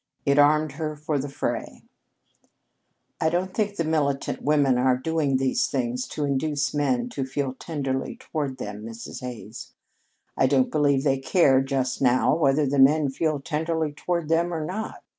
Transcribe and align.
It 0.25 0.39
armed 0.39 0.71
her 0.77 0.95
for 0.95 1.19
the 1.19 1.29
fray. 1.29 1.83
"I 3.19 3.29
don't 3.29 3.53
think 3.53 3.75
the 3.75 3.83
militant 3.83 4.41
women 4.41 4.79
are 4.79 4.97
doing 4.97 5.37
these 5.37 5.67
things 5.67 6.07
to 6.07 6.25
induce 6.25 6.73
men 6.73 7.07
to 7.09 7.23
feel 7.23 7.53
tenderly 7.59 8.15
toward 8.15 8.57
them, 8.57 8.83
Mrs. 8.83 9.21
Hays. 9.21 9.73
I 10.35 10.47
don't 10.47 10.71
believe 10.71 11.03
they 11.03 11.19
care 11.19 11.61
just 11.61 12.01
now 12.01 12.35
whether 12.35 12.65
the 12.65 12.79
men 12.79 13.11
feel 13.11 13.41
tenderly 13.41 13.93
toward 13.93 14.27
them 14.27 14.51
or 14.51 14.65
not. 14.65 15.03